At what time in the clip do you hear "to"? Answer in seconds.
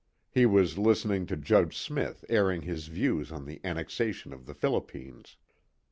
1.27-1.37